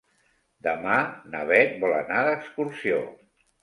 Demà 0.67 0.95
na 1.35 1.43
Bet 1.53 1.79
vol 1.87 1.97
anar 2.01 2.27
d'excursió. 2.33 3.09